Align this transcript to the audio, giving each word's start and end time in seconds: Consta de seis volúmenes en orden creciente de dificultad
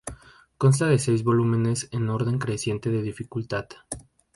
Consta 0.57 0.87
de 0.87 0.97
seis 0.97 1.23
volúmenes 1.23 1.87
en 1.91 2.09
orden 2.09 2.39
creciente 2.39 2.89
de 2.89 3.03
dificultad 3.03 3.67